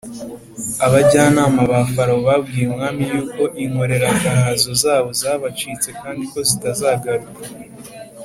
abajyanama 0.85 1.59
ba 1.71 1.79
farawo 1.93 2.21
babwiye 2.27 2.65
umwami 2.69 3.01
yuko 3.11 3.41
inkoreragahazo 3.63 4.69
zabo 4.83 5.09
zabacitse 5.21 5.89
kandi 6.01 6.23
ko 6.31 6.39
zitazagaruka. 6.49 7.41